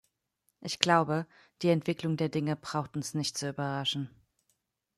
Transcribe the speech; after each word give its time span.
Ich 0.61 0.79
glaube, 0.79 1.27
die 1.61 1.69
Entwicklung 1.69 2.17
der 2.17 2.27
Dinge 2.29 2.55
braucht 2.55 2.95
uns 2.95 3.13
nicht 3.13 3.37
zu 3.37 3.47
überraschen. 3.49 4.09